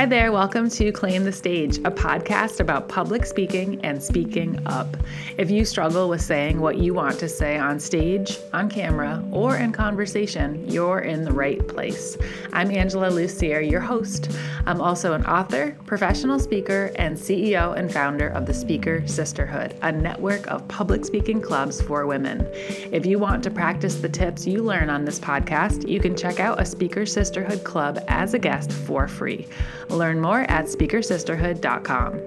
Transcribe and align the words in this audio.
Hi 0.00 0.06
there, 0.06 0.32
welcome 0.32 0.70
to 0.70 0.92
Claim 0.92 1.24
the 1.24 1.32
Stage, 1.32 1.76
a 1.76 1.90
podcast 1.90 2.60
about 2.60 2.88
public 2.88 3.26
speaking 3.26 3.84
and 3.84 4.02
speaking 4.02 4.58
up. 4.64 4.96
If 5.36 5.50
you 5.50 5.66
struggle 5.66 6.08
with 6.08 6.22
saying 6.22 6.58
what 6.58 6.78
you 6.78 6.94
want 6.94 7.18
to 7.18 7.28
say 7.28 7.58
on 7.58 7.78
stage, 7.78 8.38
on 8.54 8.70
camera, 8.70 9.22
or 9.30 9.58
in 9.58 9.72
conversation, 9.72 10.66
you're 10.66 11.00
in 11.00 11.22
the 11.22 11.32
right 11.32 11.68
place. 11.68 12.16
I'm 12.54 12.70
Angela 12.70 13.10
Lussier, 13.10 13.60
your 13.60 13.82
host. 13.82 14.30
I'm 14.64 14.80
also 14.80 15.12
an 15.12 15.26
author, 15.26 15.76
professional 15.84 16.38
speaker, 16.38 16.92
and 16.96 17.14
CEO 17.14 17.76
and 17.76 17.92
founder 17.92 18.28
of 18.28 18.46
the 18.46 18.54
Speaker 18.54 19.06
Sisterhood, 19.06 19.76
a 19.82 19.92
network 19.92 20.46
of 20.46 20.66
public 20.66 21.04
speaking 21.04 21.42
clubs 21.42 21.82
for 21.82 22.06
women. 22.06 22.48
If 22.90 23.04
you 23.04 23.18
want 23.18 23.42
to 23.42 23.50
practice 23.50 23.96
the 23.96 24.08
tips 24.08 24.46
you 24.46 24.62
learn 24.62 24.88
on 24.88 25.04
this 25.04 25.20
podcast, 25.20 25.86
you 25.86 26.00
can 26.00 26.16
check 26.16 26.40
out 26.40 26.58
a 26.58 26.64
Speaker 26.64 27.04
Sisterhood 27.04 27.64
club 27.64 27.98
as 28.08 28.32
a 28.32 28.38
guest 28.38 28.72
for 28.72 29.06
free. 29.06 29.46
Learn 29.90 30.20
more 30.20 30.42
at 30.42 30.66
speakersisterhood.com. 30.66 32.20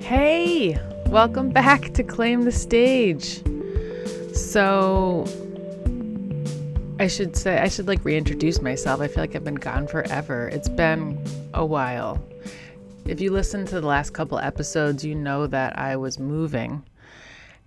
Hey, 0.00 0.78
welcome 1.08 1.50
back 1.50 1.92
to 1.94 2.04
Claim 2.04 2.42
the 2.42 2.52
Stage. 2.52 3.42
So, 4.32 5.24
I 7.00 7.08
should 7.08 7.36
say, 7.36 7.58
I 7.58 7.68
should 7.68 7.88
like 7.88 8.04
reintroduce 8.04 8.62
myself. 8.62 9.00
I 9.00 9.08
feel 9.08 9.24
like 9.24 9.34
I've 9.34 9.42
been 9.44 9.56
gone 9.56 9.88
forever. 9.88 10.48
It's 10.48 10.68
been 10.68 11.18
a 11.52 11.66
while. 11.66 12.24
If 13.06 13.20
you 13.20 13.32
listen 13.32 13.66
to 13.66 13.80
the 13.80 13.86
last 13.86 14.10
couple 14.10 14.38
episodes, 14.38 15.04
you 15.04 15.16
know 15.16 15.48
that 15.48 15.76
I 15.78 15.96
was 15.96 16.20
moving 16.20 16.84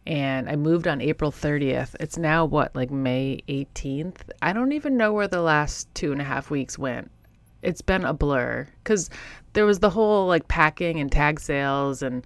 and 0.06 0.50
I 0.50 0.56
moved 0.56 0.88
on 0.88 1.02
April 1.02 1.32
30th. 1.32 1.96
It's 2.00 2.18
now 2.18 2.46
what, 2.46 2.76
like 2.76 2.92
May 2.92 3.42
18th? 3.48 4.30
I 4.42 4.54
don't 4.54 4.72
even 4.72 4.98
know 4.98 5.14
where 5.14 5.28
the 5.28 5.42
last 5.42 5.94
two 5.94 6.12
and 6.12 6.22
a 6.22 6.26
half 6.26 6.50
weeks 6.50 6.78
went. 6.78 7.12
It's 7.62 7.82
been 7.82 8.06
a 8.06 8.14
blur 8.14 8.68
because 8.84 9.10
there 9.54 9.66
was 9.66 9.80
the 9.80 9.90
whole 9.90 10.28
like 10.28 10.48
packing 10.48 11.00
and 11.00 11.12
tag 11.12 11.40
sales 11.40 12.02
and 12.02 12.26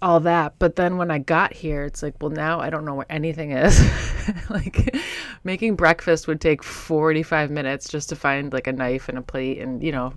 all 0.00 0.20
that. 0.20 0.54
But 0.58 0.76
then 0.76 0.96
when 0.96 1.10
I 1.10 1.18
got 1.18 1.52
here, 1.52 1.84
it's 1.84 2.02
like, 2.02 2.14
well, 2.20 2.30
now 2.30 2.60
I 2.60 2.70
don't 2.70 2.84
know 2.84 2.94
where 2.94 3.10
anything 3.10 3.52
is. 3.52 3.80
like 4.50 4.96
making 5.44 5.76
breakfast 5.76 6.28
would 6.28 6.40
take 6.40 6.62
45 6.62 7.50
minutes 7.50 7.88
just 7.88 8.08
to 8.10 8.16
find 8.16 8.52
like 8.52 8.66
a 8.66 8.72
knife 8.72 9.08
and 9.08 9.18
a 9.18 9.22
plate 9.22 9.58
and, 9.58 9.82
you 9.82 9.92
know, 9.92 10.12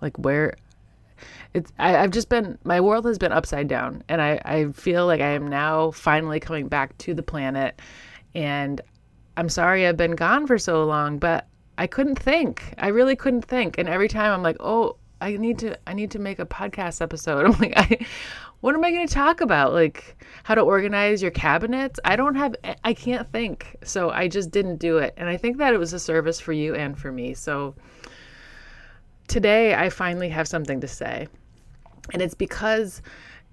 like 0.00 0.18
where 0.18 0.54
it's 1.54 1.72
I, 1.78 1.90
have 1.90 2.10
just 2.10 2.28
been 2.28 2.58
my 2.64 2.80
world 2.80 3.04
has 3.06 3.18
been 3.18 3.32
upside 3.32 3.68
down 3.68 4.02
and 4.08 4.20
I, 4.20 4.40
I 4.44 4.72
feel 4.72 5.06
like 5.06 5.20
I 5.20 5.30
am 5.30 5.48
now 5.48 5.90
finally 5.90 6.40
coming 6.40 6.68
back 6.68 6.96
to 6.98 7.14
the 7.14 7.22
planet 7.22 7.80
and 8.34 8.80
I'm 9.36 9.48
sorry 9.48 9.86
I've 9.86 9.96
been 9.96 10.14
gone 10.16 10.46
for 10.46 10.58
so 10.58 10.84
long, 10.84 11.18
but 11.18 11.46
I 11.78 11.86
couldn't 11.86 12.18
think. 12.18 12.74
I 12.78 12.88
really 12.88 13.16
couldn't 13.16 13.44
think. 13.44 13.76
And 13.78 13.88
every 13.88 14.08
time 14.08 14.32
I'm 14.32 14.42
like, 14.42 14.56
oh, 14.60 14.96
I 15.20 15.36
need 15.36 15.58
to 15.60 15.78
I 15.86 15.94
need 15.94 16.10
to 16.12 16.18
make 16.18 16.38
a 16.38 16.46
podcast 16.46 17.00
episode. 17.00 17.46
I'm 17.54 17.58
like, 17.58 17.72
I 17.76 18.06
what 18.60 18.74
am 18.74 18.84
I 18.84 18.90
going 18.90 19.06
to 19.06 19.14
talk 19.14 19.42
about? 19.42 19.72
Like 19.72 20.16
how 20.42 20.54
to 20.54 20.62
organize 20.62 21.22
your 21.22 21.30
cabinets? 21.30 22.00
I 22.04 22.16
don't 22.16 22.34
have 22.34 22.56
I 22.84 22.94
can't 22.94 23.30
think. 23.30 23.76
So 23.84 24.10
I 24.10 24.28
just 24.28 24.50
didn't 24.50 24.76
do 24.76 24.98
it. 24.98 25.14
And 25.16 25.28
I 25.28 25.36
think 25.36 25.58
that 25.58 25.74
it 25.74 25.78
was 25.78 25.92
a 25.92 25.98
service 25.98 26.40
for 26.40 26.52
you 26.52 26.74
and 26.74 26.98
for 26.98 27.12
me. 27.12 27.34
So 27.34 27.74
today 29.28 29.74
I 29.74 29.90
finally 29.90 30.28
have 30.30 30.48
something 30.48 30.80
to 30.80 30.88
say. 30.88 31.28
And 32.12 32.22
it's 32.22 32.34
because 32.34 33.02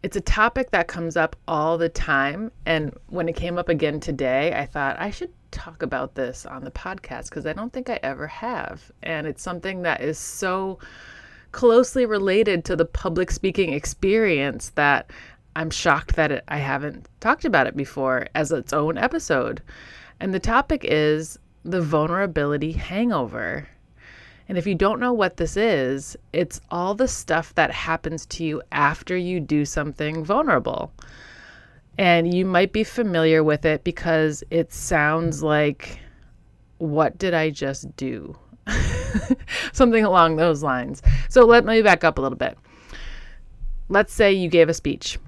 it's 0.03 0.17
a 0.17 0.21
topic 0.21 0.71
that 0.71 0.87
comes 0.87 1.15
up 1.15 1.35
all 1.47 1.77
the 1.77 1.89
time. 1.89 2.51
And 2.65 2.93
when 3.07 3.29
it 3.29 3.35
came 3.35 3.57
up 3.57 3.69
again 3.69 3.99
today, 3.99 4.53
I 4.53 4.65
thought 4.65 4.99
I 4.99 5.09
should 5.09 5.31
talk 5.51 5.81
about 5.81 6.15
this 6.15 6.45
on 6.45 6.63
the 6.63 6.71
podcast 6.71 7.29
because 7.29 7.45
I 7.45 7.53
don't 7.53 7.71
think 7.71 7.89
I 7.89 7.99
ever 8.03 8.27
have. 8.27 8.91
And 9.01 9.25
it's 9.25 9.41
something 9.41 9.83
that 9.83 10.01
is 10.01 10.17
so 10.17 10.79
closely 11.53 12.05
related 12.05 12.65
to 12.65 12.75
the 12.75 12.85
public 12.85 13.31
speaking 13.31 13.73
experience 13.73 14.71
that 14.71 15.11
I'm 15.55 15.69
shocked 15.69 16.15
that 16.15 16.31
it, 16.31 16.43
I 16.47 16.57
haven't 16.57 17.07
talked 17.19 17.45
about 17.45 17.67
it 17.67 17.77
before 17.77 18.27
as 18.35 18.51
its 18.51 18.73
own 18.73 18.97
episode. 18.97 19.61
And 20.19 20.33
the 20.33 20.39
topic 20.39 20.83
is 20.83 21.37
the 21.63 21.81
vulnerability 21.81 22.73
hangover. 22.73 23.67
And 24.49 24.57
if 24.57 24.67
you 24.67 24.75
don't 24.75 24.99
know 24.99 25.13
what 25.13 25.37
this 25.37 25.55
is, 25.55 26.17
it's 26.33 26.59
all 26.69 26.95
the 26.95 27.07
stuff 27.07 27.55
that 27.55 27.71
happens 27.71 28.25
to 28.27 28.43
you 28.43 28.61
after 28.71 29.15
you 29.15 29.39
do 29.39 29.65
something 29.65 30.23
vulnerable. 30.25 30.91
And 31.97 32.33
you 32.33 32.45
might 32.45 32.73
be 32.73 32.83
familiar 32.83 33.43
with 33.43 33.65
it 33.65 33.83
because 33.83 34.43
it 34.49 34.73
sounds 34.73 35.43
like, 35.43 35.99
what 36.79 37.17
did 37.17 37.33
I 37.33 37.51
just 37.51 37.95
do? 37.95 38.35
something 39.73 40.03
along 40.03 40.35
those 40.35 40.63
lines. 40.63 41.01
So 41.29 41.45
let 41.45 41.65
me 41.65 41.81
back 41.81 42.03
up 42.03 42.17
a 42.17 42.21
little 42.21 42.37
bit. 42.37 42.57
Let's 43.89 44.13
say 44.13 44.33
you 44.33 44.49
gave 44.49 44.69
a 44.69 44.73
speech, 44.73 45.19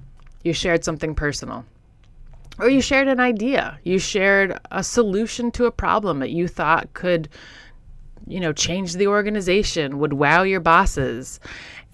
you 0.42 0.52
shared 0.52 0.84
something 0.84 1.14
personal, 1.14 1.64
or 2.58 2.68
you 2.68 2.80
shared 2.80 3.08
an 3.08 3.20
idea, 3.20 3.78
you 3.84 3.98
shared 3.98 4.58
a 4.70 4.82
solution 4.82 5.50
to 5.52 5.66
a 5.66 5.70
problem 5.70 6.18
that 6.20 6.30
you 6.30 6.48
thought 6.48 6.92
could 6.94 7.28
you 8.26 8.40
know, 8.40 8.52
change 8.52 8.94
the 8.94 9.06
organization, 9.06 9.98
would 9.98 10.12
wow 10.12 10.42
your 10.42 10.60
bosses, 10.60 11.40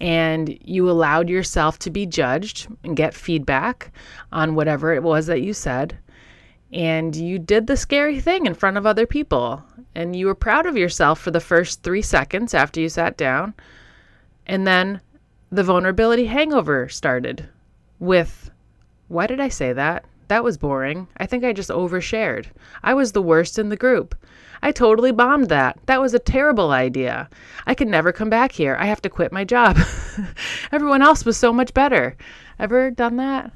and 0.01 0.57
you 0.61 0.89
allowed 0.89 1.29
yourself 1.29 1.79
to 1.79 1.89
be 1.89 2.05
judged 2.05 2.67
and 2.83 2.97
get 2.97 3.13
feedback 3.13 3.91
on 4.31 4.55
whatever 4.55 4.93
it 4.93 5.03
was 5.03 5.27
that 5.27 5.41
you 5.41 5.53
said. 5.53 5.97
And 6.73 7.15
you 7.15 7.37
did 7.37 7.67
the 7.67 7.77
scary 7.77 8.19
thing 8.19 8.47
in 8.47 8.55
front 8.55 8.77
of 8.77 8.85
other 8.85 9.05
people. 9.05 9.63
And 9.93 10.15
you 10.15 10.25
were 10.25 10.35
proud 10.35 10.65
of 10.65 10.75
yourself 10.75 11.19
for 11.19 11.29
the 11.29 11.39
first 11.39 11.83
three 11.83 12.01
seconds 12.01 12.55
after 12.55 12.81
you 12.81 12.89
sat 12.89 13.15
down. 13.15 13.53
And 14.47 14.65
then 14.65 14.99
the 15.51 15.63
vulnerability 15.63 16.25
hangover 16.25 16.89
started 16.89 17.47
with, 17.99 18.49
why 19.07 19.27
did 19.27 19.39
I 19.39 19.49
say 19.49 19.71
that? 19.71 20.05
That 20.27 20.43
was 20.43 20.57
boring. 20.57 21.07
I 21.17 21.25
think 21.25 21.43
I 21.43 21.53
just 21.53 21.69
overshared. 21.69 22.47
I 22.81 22.93
was 22.93 23.11
the 23.11 23.21
worst 23.21 23.59
in 23.59 23.69
the 23.69 23.77
group. 23.77 24.15
I 24.61 24.71
totally 24.71 25.11
bombed 25.11 25.49
that. 25.49 25.77
That 25.87 26.01
was 26.01 26.13
a 26.13 26.19
terrible 26.19 26.71
idea. 26.71 27.29
I 27.67 27.75
could 27.75 27.89
never 27.89 28.11
come 28.11 28.29
back 28.29 28.53
here. 28.53 28.77
I 28.79 28.85
have 28.85 29.01
to 29.01 29.09
quit 29.09 29.33
my 29.33 29.43
job. 29.43 29.77
Everyone 30.71 31.01
else 31.01 31.25
was 31.25 31.35
so 31.35 31.51
much 31.51 31.73
better. 31.73 32.15
Ever 32.59 32.89
done 32.89 33.17
that? 33.17 33.51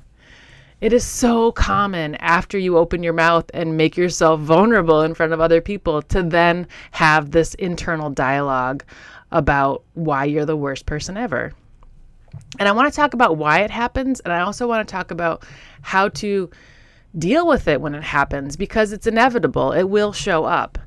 It 0.80 0.94
is 0.94 1.04
so 1.04 1.52
common 1.54 2.16
after 2.16 2.58
you 2.58 2.78
open 2.78 3.02
your 3.02 3.14
mouth 3.14 3.50
and 3.54 3.78
make 3.78 3.98
yourself 3.98 4.42
vulnerable 4.42 5.02
in 5.02 5.16
front 5.16 5.34
of 5.34 5.42
other 5.42 5.62
people 5.62 6.02
to 6.04 6.22
then 6.22 6.68
have 6.92 7.32
this 7.32 7.56
internal 7.56 8.10
dialogue 8.10 8.84
about 9.32 9.84
why 9.94 10.26
you're 10.26 10.46
the 10.46 10.56
worst 10.56 10.86
person 10.86 11.18
ever. 11.18 11.54
And 12.60 12.68
I 12.68 12.72
want 12.72 12.92
to 12.92 12.96
talk 12.96 13.14
about 13.14 13.38
why 13.38 13.60
it 13.60 13.72
happens. 13.72 14.20
And 14.22 14.34
I 14.34 14.42
also 14.42 14.68
want 14.68 14.88
to 14.88 14.92
talk 14.92 15.12
about 15.12 15.46
how 15.82 16.10
to 16.10 16.50
deal 17.18 17.48
with 17.48 17.68
it 17.68 17.82
when 17.82 17.96
it 17.96 18.04
happens 18.04 18.56
because 18.56 18.92
it's 18.92 19.08
inevitable. 19.08 19.72
It 19.72 19.84
will 19.84 20.14
show 20.14 20.46
up. 20.46 20.78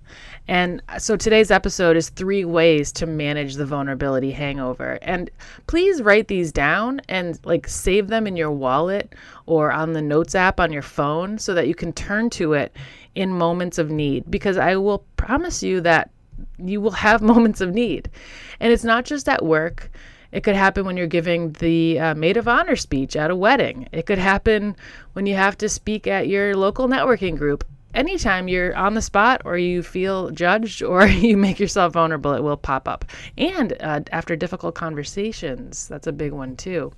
And 0.48 0.82
uh, 0.88 0.98
so 0.98 1.16
today's 1.16 1.50
episode 1.50 1.96
is 1.96 2.08
three 2.08 2.44
ways 2.44 2.92
to 2.92 3.06
manage 3.06 3.54
the 3.54 3.66
vulnerability 3.66 4.32
hangover. 4.32 4.98
And 5.02 5.30
please 5.66 6.02
write 6.02 6.28
these 6.28 6.50
down 6.52 7.00
and 7.08 7.38
like 7.44 7.68
save 7.68 8.08
them 8.08 8.26
in 8.26 8.36
your 8.36 8.50
wallet 8.50 9.14
or 9.46 9.70
on 9.70 9.92
the 9.92 10.02
notes 10.02 10.34
app 10.34 10.58
on 10.58 10.72
your 10.72 10.82
phone 10.82 11.38
so 11.38 11.54
that 11.54 11.68
you 11.68 11.74
can 11.74 11.92
turn 11.92 12.30
to 12.30 12.54
it 12.54 12.74
in 13.14 13.32
moments 13.32 13.78
of 13.78 13.90
need 13.90 14.30
because 14.30 14.56
I 14.56 14.76
will 14.76 15.04
promise 15.16 15.62
you 15.62 15.80
that 15.82 16.10
you 16.58 16.80
will 16.80 16.90
have 16.90 17.22
moments 17.22 17.60
of 17.60 17.72
need. 17.72 18.10
And 18.58 18.72
it's 18.72 18.84
not 18.84 19.04
just 19.04 19.28
at 19.28 19.44
work. 19.44 19.90
It 20.32 20.44
could 20.44 20.54
happen 20.54 20.84
when 20.84 20.96
you're 20.96 21.06
giving 21.06 21.52
the 21.54 21.98
uh, 21.98 22.14
maid 22.14 22.36
of 22.36 22.46
honor 22.46 22.76
speech 22.76 23.16
at 23.16 23.30
a 23.30 23.36
wedding. 23.36 23.88
It 23.92 24.06
could 24.06 24.18
happen 24.18 24.76
when 25.12 25.26
you 25.26 25.34
have 25.34 25.58
to 25.58 25.68
speak 25.68 26.06
at 26.06 26.28
your 26.28 26.56
local 26.56 26.88
networking 26.88 27.36
group. 27.36 27.64
Anytime 27.92 28.46
you're 28.46 28.76
on 28.76 28.94
the 28.94 29.02
spot 29.02 29.42
or 29.44 29.58
you 29.58 29.82
feel 29.82 30.30
judged 30.30 30.82
or 30.84 31.06
you 31.06 31.36
make 31.36 31.58
yourself 31.58 31.94
vulnerable, 31.94 32.32
it 32.32 32.42
will 32.42 32.56
pop 32.56 32.86
up. 32.86 33.04
And 33.36 33.76
uh, 33.80 34.00
after 34.12 34.36
difficult 34.36 34.76
conversations, 34.76 35.88
that's 35.88 36.06
a 36.06 36.12
big 36.12 36.32
one 36.32 36.56
too. 36.56 36.92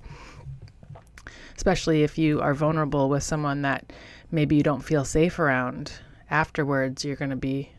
Especially 1.55 2.03
if 2.03 2.17
you 2.17 2.39
are 2.41 2.53
vulnerable 2.53 3.09
with 3.09 3.23
someone 3.23 3.63
that 3.63 3.91
maybe 4.31 4.55
you 4.55 4.63
don't 4.63 4.83
feel 4.83 5.05
safe 5.05 5.39
around. 5.39 5.91
Afterwards, 6.29 7.03
you're 7.03 7.15
going 7.15 7.29
to 7.29 7.35
be 7.35 7.72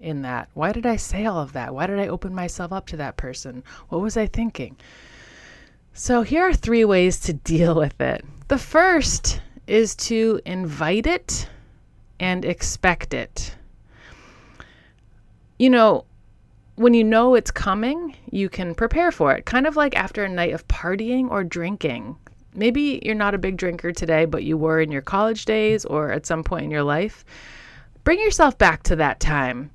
in 0.00 0.22
that. 0.22 0.48
Why 0.54 0.72
did 0.72 0.86
I 0.86 0.96
say 0.96 1.26
all 1.26 1.38
of 1.38 1.52
that? 1.52 1.74
Why 1.74 1.86
did 1.86 1.98
I 1.98 2.08
open 2.08 2.34
myself 2.34 2.72
up 2.72 2.86
to 2.88 2.96
that 2.96 3.16
person? 3.16 3.62
What 3.88 4.00
was 4.00 4.16
I 4.16 4.26
thinking? 4.26 4.76
So, 5.92 6.22
here 6.22 6.42
are 6.42 6.54
three 6.54 6.84
ways 6.84 7.20
to 7.20 7.32
deal 7.54 7.74
with 7.74 8.00
it. 8.00 8.24
The 8.48 8.58
first 8.58 9.40
is 9.66 9.94
to 9.96 10.40
invite 10.44 11.06
it 11.06 11.48
and 12.18 12.44
expect 12.44 13.14
it. 13.14 13.54
You 15.58 15.70
know, 15.70 16.04
when 16.76 16.94
you 16.94 17.04
know 17.04 17.34
it's 17.34 17.50
coming, 17.50 18.16
you 18.30 18.48
can 18.48 18.74
prepare 18.74 19.12
for 19.12 19.32
it, 19.34 19.44
kind 19.44 19.66
of 19.66 19.76
like 19.76 19.96
after 19.96 20.24
a 20.24 20.28
night 20.28 20.54
of 20.54 20.66
partying 20.68 21.30
or 21.30 21.44
drinking. 21.44 22.16
Maybe 22.54 23.00
you're 23.04 23.14
not 23.14 23.34
a 23.34 23.38
big 23.38 23.56
drinker 23.56 23.92
today, 23.92 24.24
but 24.24 24.42
you 24.42 24.56
were 24.56 24.80
in 24.80 24.90
your 24.90 25.02
college 25.02 25.44
days 25.44 25.84
or 25.84 26.10
at 26.10 26.26
some 26.26 26.42
point 26.42 26.64
in 26.64 26.70
your 26.70 26.82
life 26.82 27.24
bring 28.10 28.18
yourself 28.18 28.58
back 28.58 28.82
to 28.82 28.96
that 28.96 29.20
time. 29.20 29.70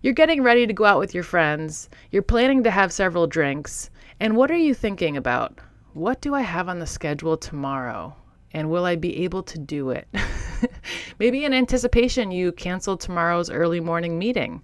You're 0.00 0.12
getting 0.12 0.44
ready 0.44 0.64
to 0.64 0.72
go 0.72 0.84
out 0.84 1.00
with 1.00 1.12
your 1.12 1.24
friends, 1.24 1.88
you're 2.12 2.22
planning 2.22 2.62
to 2.62 2.70
have 2.70 2.92
several 2.92 3.26
drinks, 3.26 3.90
and 4.20 4.36
what 4.36 4.48
are 4.48 4.56
you 4.56 4.74
thinking 4.74 5.16
about? 5.16 5.58
What 5.92 6.20
do 6.20 6.32
I 6.32 6.42
have 6.42 6.68
on 6.68 6.78
the 6.78 6.86
schedule 6.86 7.36
tomorrow? 7.36 8.14
And 8.52 8.70
will 8.70 8.84
I 8.84 8.94
be 8.94 9.24
able 9.24 9.42
to 9.42 9.58
do 9.58 9.90
it? 9.90 10.06
maybe 11.18 11.44
in 11.44 11.52
anticipation, 11.52 12.30
you 12.30 12.52
cancel 12.52 12.96
tomorrow's 12.96 13.50
early 13.50 13.80
morning 13.80 14.20
meeting. 14.20 14.62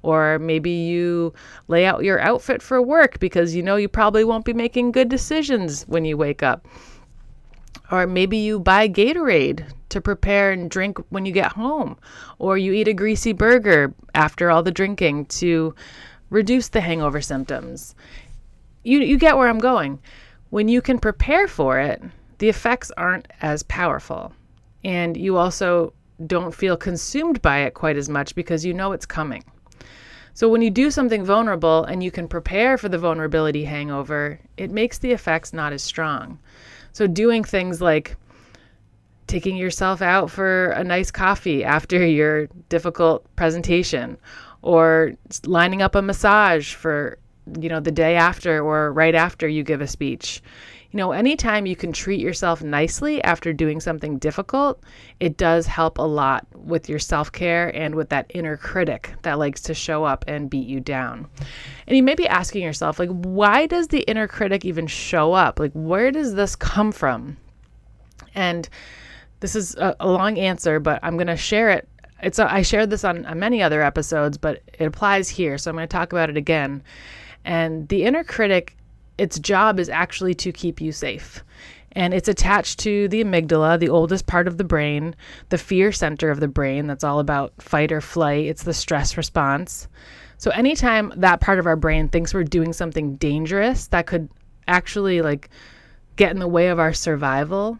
Or 0.00 0.38
maybe 0.38 0.70
you 0.70 1.34
lay 1.68 1.84
out 1.84 2.04
your 2.04 2.20
outfit 2.20 2.62
for 2.62 2.80
work 2.80 3.18
because 3.20 3.54
you 3.54 3.62
know 3.62 3.76
you 3.76 3.88
probably 3.90 4.24
won't 4.24 4.46
be 4.46 4.54
making 4.54 4.92
good 4.92 5.10
decisions 5.10 5.82
when 5.88 6.06
you 6.06 6.16
wake 6.16 6.42
up. 6.42 6.66
Or 7.92 8.06
maybe 8.06 8.38
you 8.38 8.58
buy 8.58 8.88
Gatorade 8.88 9.66
to 9.90 10.00
prepare 10.00 10.50
and 10.50 10.70
drink 10.70 10.98
when 11.10 11.26
you 11.26 11.32
get 11.32 11.52
home. 11.52 11.98
Or 12.38 12.56
you 12.56 12.72
eat 12.72 12.88
a 12.88 12.94
greasy 12.94 13.34
burger 13.34 13.94
after 14.14 14.50
all 14.50 14.62
the 14.62 14.70
drinking 14.70 15.26
to 15.26 15.74
reduce 16.30 16.68
the 16.68 16.80
hangover 16.80 17.20
symptoms. 17.20 17.94
You, 18.82 19.00
you 19.00 19.18
get 19.18 19.36
where 19.36 19.48
I'm 19.48 19.58
going. 19.58 20.00
When 20.48 20.68
you 20.68 20.80
can 20.80 20.98
prepare 20.98 21.46
for 21.46 21.78
it, 21.78 22.02
the 22.38 22.48
effects 22.48 22.90
aren't 22.96 23.28
as 23.42 23.62
powerful. 23.64 24.32
And 24.82 25.14
you 25.14 25.36
also 25.36 25.92
don't 26.26 26.54
feel 26.54 26.78
consumed 26.78 27.42
by 27.42 27.58
it 27.58 27.74
quite 27.74 27.98
as 27.98 28.08
much 28.08 28.34
because 28.34 28.64
you 28.64 28.72
know 28.72 28.92
it's 28.92 29.06
coming. 29.06 29.44
So 30.32 30.48
when 30.48 30.62
you 30.62 30.70
do 30.70 30.90
something 30.90 31.26
vulnerable 31.26 31.84
and 31.84 32.02
you 32.02 32.10
can 32.10 32.26
prepare 32.26 32.78
for 32.78 32.88
the 32.88 32.98
vulnerability 32.98 33.64
hangover, 33.64 34.40
it 34.56 34.70
makes 34.70 34.96
the 34.96 35.12
effects 35.12 35.52
not 35.52 35.74
as 35.74 35.82
strong. 35.82 36.38
So 36.92 37.06
doing 37.06 37.44
things 37.44 37.80
like 37.80 38.16
taking 39.26 39.56
yourself 39.56 40.02
out 40.02 40.30
for 40.30 40.66
a 40.72 40.84
nice 40.84 41.10
coffee 41.10 41.64
after 41.64 42.06
your 42.20 42.46
difficult 42.68 43.24
presentation 43.36 44.18
or 44.62 45.12
lining 45.44 45.82
up 45.82 45.94
a 45.94 46.02
massage 46.02 46.74
for 46.74 47.18
you 47.60 47.68
know 47.68 47.80
the 47.80 47.90
day 47.90 48.14
after 48.14 48.62
or 48.62 48.92
right 48.92 49.14
after 49.14 49.48
you 49.48 49.64
give 49.64 49.80
a 49.80 49.86
speech 49.86 50.40
you 50.92 50.98
know, 50.98 51.12
anytime 51.12 51.64
you 51.64 51.74
can 51.74 51.90
treat 51.90 52.20
yourself 52.20 52.62
nicely 52.62 53.24
after 53.24 53.54
doing 53.54 53.80
something 53.80 54.18
difficult, 54.18 54.84
it 55.20 55.38
does 55.38 55.66
help 55.66 55.96
a 55.96 56.02
lot 56.02 56.46
with 56.54 56.86
your 56.86 56.98
self 56.98 57.32
care 57.32 57.74
and 57.74 57.94
with 57.94 58.10
that 58.10 58.30
inner 58.34 58.58
critic 58.58 59.14
that 59.22 59.38
likes 59.38 59.62
to 59.62 59.74
show 59.74 60.04
up 60.04 60.22
and 60.28 60.50
beat 60.50 60.68
you 60.68 60.80
down. 60.80 61.26
And 61.86 61.96
you 61.96 62.02
may 62.02 62.14
be 62.14 62.28
asking 62.28 62.62
yourself, 62.62 62.98
like, 62.98 63.08
why 63.08 63.66
does 63.66 63.88
the 63.88 64.00
inner 64.00 64.28
critic 64.28 64.66
even 64.66 64.86
show 64.86 65.32
up? 65.32 65.58
Like, 65.58 65.72
where 65.72 66.10
does 66.10 66.34
this 66.34 66.54
come 66.54 66.92
from? 66.92 67.38
And 68.34 68.68
this 69.40 69.56
is 69.56 69.74
a, 69.76 69.96
a 69.98 70.08
long 70.10 70.38
answer, 70.38 70.78
but 70.78 71.00
I'm 71.02 71.16
going 71.16 71.26
to 71.26 71.36
share 71.38 71.70
it 71.70 71.88
it's 72.22 72.38
a, 72.38 72.52
I 72.52 72.62
shared 72.62 72.90
this 72.90 73.02
on, 73.02 73.26
on, 73.26 73.40
many 73.40 73.64
other 73.64 73.82
episodes, 73.82 74.38
but 74.38 74.62
it 74.78 74.84
applies 74.84 75.28
here, 75.28 75.58
so 75.58 75.70
I'm 75.70 75.76
going 75.76 75.88
to 75.88 75.92
talk 75.92 76.12
about 76.12 76.30
it 76.30 76.36
again. 76.36 76.84
And 77.44 77.88
the 77.88 78.04
inner 78.04 78.22
critic 78.22 78.76
its 79.18 79.38
job 79.38 79.78
is 79.78 79.88
actually 79.88 80.34
to 80.34 80.52
keep 80.52 80.80
you 80.80 80.92
safe. 80.92 81.44
And 81.92 82.14
it's 82.14 82.28
attached 82.28 82.78
to 82.80 83.06
the 83.08 83.22
amygdala, 83.22 83.78
the 83.78 83.90
oldest 83.90 84.26
part 84.26 84.48
of 84.48 84.56
the 84.56 84.64
brain, 84.64 85.14
the 85.50 85.58
fear 85.58 85.92
center 85.92 86.30
of 86.30 86.40
the 86.40 86.48
brain 86.48 86.86
that's 86.86 87.04
all 87.04 87.20
about 87.20 87.52
fight 87.60 87.92
or 87.92 88.00
flight. 88.00 88.46
It's 88.46 88.62
the 88.62 88.72
stress 88.72 89.16
response. 89.16 89.88
So 90.38 90.50
anytime 90.50 91.12
that 91.16 91.40
part 91.40 91.58
of 91.58 91.66
our 91.66 91.76
brain 91.76 92.08
thinks 92.08 92.32
we're 92.32 92.44
doing 92.44 92.72
something 92.72 93.16
dangerous 93.16 93.88
that 93.88 94.06
could 94.06 94.28
actually 94.66 95.20
like 95.20 95.50
get 96.16 96.30
in 96.30 96.38
the 96.38 96.48
way 96.48 96.68
of 96.68 96.78
our 96.78 96.94
survival, 96.94 97.78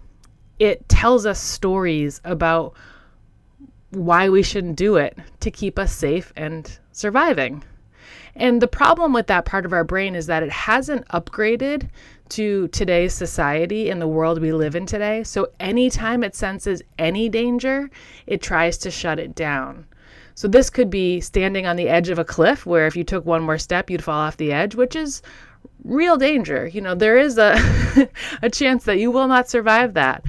it 0.58 0.88
tells 0.88 1.24
us 1.26 1.40
stories 1.40 2.20
about 2.24 2.74
why 3.90 4.28
we 4.28 4.42
shouldn't 4.42 4.76
do 4.76 4.96
it 4.96 5.18
to 5.40 5.50
keep 5.50 5.78
us 5.78 5.92
safe 5.92 6.32
and 6.36 6.78
surviving. 6.92 7.64
And 8.34 8.60
the 8.60 8.68
problem 8.68 9.12
with 9.12 9.26
that 9.26 9.44
part 9.44 9.64
of 9.64 9.72
our 9.72 9.84
brain 9.84 10.14
is 10.14 10.26
that 10.26 10.42
it 10.42 10.50
hasn't 10.50 11.06
upgraded 11.08 11.88
to 12.30 12.68
today's 12.68 13.12
society 13.12 13.90
and 13.90 14.00
the 14.00 14.08
world 14.08 14.40
we 14.40 14.52
live 14.52 14.74
in 14.74 14.86
today. 14.86 15.22
So 15.22 15.48
anytime 15.60 16.24
it 16.24 16.34
senses 16.34 16.82
any 16.98 17.28
danger, 17.28 17.90
it 18.26 18.40
tries 18.40 18.78
to 18.78 18.90
shut 18.90 19.18
it 19.18 19.34
down. 19.34 19.86
So 20.34 20.48
this 20.48 20.70
could 20.70 20.88
be 20.88 21.20
standing 21.20 21.66
on 21.66 21.76
the 21.76 21.88
edge 21.88 22.08
of 22.08 22.18
a 22.18 22.24
cliff 22.24 22.64
where 22.64 22.86
if 22.86 22.96
you 22.96 23.04
took 23.04 23.26
one 23.26 23.42
more 23.42 23.58
step, 23.58 23.90
you'd 23.90 24.02
fall 24.02 24.18
off 24.18 24.38
the 24.38 24.52
edge, 24.52 24.74
which 24.74 24.96
is 24.96 25.20
real 25.84 26.16
danger. 26.16 26.66
You 26.66 26.80
know, 26.80 26.94
there 26.94 27.18
is 27.18 27.36
a 27.38 27.58
a 28.42 28.48
chance 28.48 28.84
that 28.84 28.98
you 28.98 29.10
will 29.10 29.28
not 29.28 29.48
survive 29.48 29.94
that. 29.94 30.24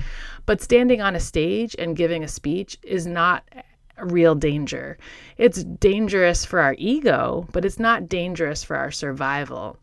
But 0.45 0.61
standing 0.61 1.01
on 1.01 1.15
a 1.15 1.21
stage 1.21 1.73
and 1.79 1.95
giving 1.95 2.23
a 2.23 2.27
speech 2.27 2.77
is 2.83 3.07
not 3.07 3.43
real 4.01 4.35
danger. 4.35 4.97
It's 5.37 5.63
dangerous 5.63 6.45
for 6.45 6.59
our 6.59 6.75
ego, 6.77 7.47
but 7.51 7.65
it's 7.65 7.79
not 7.79 8.09
dangerous 8.09 8.63
for 8.63 8.75
our 8.75 8.91
survival. 8.91 9.77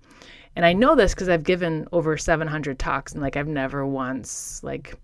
And 0.57 0.67
I 0.67 0.73
know 0.73 0.97
this 0.97 1.15
because 1.15 1.29
I've 1.29 1.45
given 1.45 1.87
over 1.93 2.17
700 2.17 2.79
talks 2.79 3.13
and 3.13 3.23
like 3.23 3.37
I've 3.37 3.49
never 3.49 3.87
once 3.87 4.63
like 4.63 4.95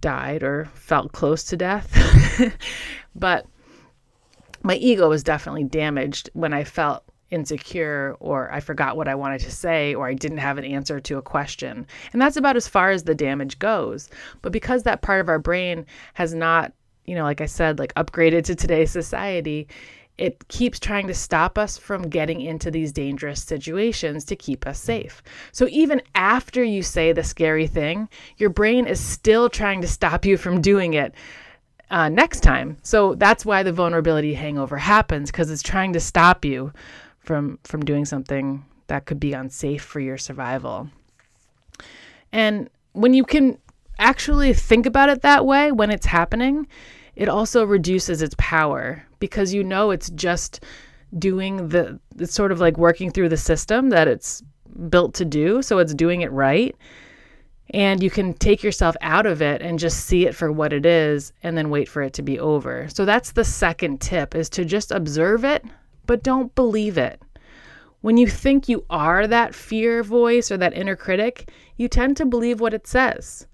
died 0.00 0.42
or 0.42 0.66
felt 0.74 1.12
close 1.12 1.44
to 1.44 1.56
death. 1.56 1.90
but 3.14 3.46
my 4.62 4.74
ego 4.76 5.08
was 5.08 5.22
definitely 5.22 5.64
damaged 5.64 6.30
when 6.34 6.52
I 6.52 6.64
felt 6.64 7.02
insecure 7.30 8.14
or 8.20 8.52
I 8.52 8.60
forgot 8.60 8.96
what 8.96 9.08
I 9.08 9.14
wanted 9.14 9.40
to 9.40 9.50
say 9.50 9.94
or 9.94 10.06
I 10.06 10.14
didn't 10.14 10.38
have 10.38 10.58
an 10.58 10.64
answer 10.64 11.00
to 11.00 11.16
a 11.16 11.22
question. 11.22 11.86
And 12.12 12.20
that's 12.20 12.36
about 12.36 12.56
as 12.56 12.68
far 12.68 12.90
as 12.90 13.04
the 13.04 13.14
damage 13.14 13.58
goes. 13.58 14.10
But 14.42 14.52
because 14.52 14.82
that 14.82 15.00
part 15.00 15.20
of 15.20 15.30
our 15.30 15.38
brain 15.38 15.86
has 16.14 16.34
not 16.34 16.72
you 17.04 17.14
know, 17.14 17.24
like 17.24 17.40
I 17.40 17.46
said, 17.46 17.78
like 17.78 17.94
upgraded 17.94 18.44
to 18.44 18.54
today's 18.54 18.90
society, 18.90 19.68
it 20.18 20.46
keeps 20.48 20.78
trying 20.78 21.06
to 21.06 21.14
stop 21.14 21.56
us 21.56 21.78
from 21.78 22.08
getting 22.08 22.40
into 22.40 22.70
these 22.70 22.92
dangerous 22.92 23.42
situations 23.42 24.24
to 24.26 24.36
keep 24.36 24.66
us 24.66 24.78
safe. 24.78 25.22
So 25.52 25.66
even 25.70 26.02
after 26.14 26.62
you 26.62 26.82
say 26.82 27.12
the 27.12 27.24
scary 27.24 27.66
thing, 27.66 28.08
your 28.36 28.50
brain 28.50 28.86
is 28.86 29.00
still 29.00 29.48
trying 29.48 29.80
to 29.80 29.88
stop 29.88 30.24
you 30.24 30.36
from 30.36 30.60
doing 30.60 30.94
it. 30.94 31.14
Uh, 31.90 32.08
next 32.08 32.40
time. 32.40 32.78
So 32.82 33.14
that's 33.16 33.44
why 33.44 33.62
the 33.62 33.72
vulnerability 33.72 34.32
hangover 34.32 34.78
happens 34.78 35.30
because 35.30 35.50
it's 35.50 35.62
trying 35.62 35.92
to 35.92 36.00
stop 36.00 36.42
you 36.42 36.72
from 37.18 37.58
from 37.64 37.84
doing 37.84 38.06
something 38.06 38.64
that 38.86 39.04
could 39.04 39.20
be 39.20 39.34
unsafe 39.34 39.82
for 39.82 40.00
your 40.00 40.16
survival. 40.16 40.88
And 42.32 42.70
when 42.92 43.12
you 43.12 43.24
can 43.24 43.58
actually 44.02 44.52
think 44.52 44.84
about 44.84 45.08
it 45.08 45.22
that 45.22 45.46
way 45.46 45.72
when 45.72 45.90
it's 45.90 46.06
happening, 46.06 46.66
it 47.14 47.28
also 47.28 47.64
reduces 47.64 48.20
its 48.20 48.34
power 48.38 49.06
because 49.20 49.54
you 49.54 49.62
know 49.62 49.90
it's 49.90 50.10
just 50.10 50.64
doing 51.18 51.68
the 51.68 52.00
it's 52.18 52.34
sort 52.34 52.52
of 52.52 52.60
like 52.60 52.76
working 52.76 53.10
through 53.10 53.28
the 53.28 53.36
system 53.36 53.90
that 53.90 54.08
it's 54.08 54.42
built 54.88 55.14
to 55.14 55.24
do, 55.24 55.62
so 55.62 55.78
it's 55.78 55.94
doing 55.94 56.22
it 56.22 56.32
right. 56.32 56.74
And 57.70 58.02
you 58.02 58.10
can 58.10 58.34
take 58.34 58.62
yourself 58.62 58.96
out 59.00 59.24
of 59.24 59.40
it 59.40 59.62
and 59.62 59.78
just 59.78 60.04
see 60.04 60.26
it 60.26 60.34
for 60.34 60.52
what 60.52 60.72
it 60.72 60.84
is 60.84 61.32
and 61.42 61.56
then 61.56 61.70
wait 61.70 61.88
for 61.88 62.02
it 62.02 62.12
to 62.14 62.22
be 62.22 62.38
over. 62.38 62.88
So 62.88 63.04
that's 63.04 63.32
the 63.32 63.44
second 63.44 64.00
tip 64.00 64.34
is 64.34 64.50
to 64.50 64.64
just 64.64 64.90
observe 64.90 65.44
it, 65.44 65.64
but 66.06 66.22
don't 66.22 66.54
believe 66.54 66.98
it. 66.98 67.22
When 68.02 68.16
you 68.16 68.26
think 68.26 68.68
you 68.68 68.84
are 68.90 69.26
that 69.26 69.54
fear 69.54 70.02
voice 70.02 70.50
or 70.50 70.56
that 70.58 70.76
inner 70.76 70.96
critic, 70.96 71.50
you 71.76 71.88
tend 71.88 72.16
to 72.16 72.26
believe 72.26 72.60
what 72.60 72.74
it 72.74 72.86
says. 72.86 73.46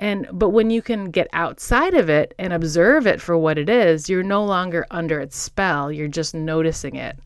And 0.00 0.26
but 0.32 0.48
when 0.48 0.70
you 0.70 0.80
can 0.80 1.10
get 1.10 1.28
outside 1.34 1.92
of 1.92 2.08
it 2.08 2.34
and 2.38 2.54
observe 2.54 3.06
it 3.06 3.20
for 3.20 3.36
what 3.36 3.58
it 3.58 3.68
is, 3.68 4.08
you're 4.08 4.22
no 4.22 4.42
longer 4.42 4.86
under 4.90 5.20
its 5.20 5.36
spell. 5.36 5.92
You're 5.92 6.08
just 6.08 6.34
noticing 6.34 6.96
it. 6.96 7.18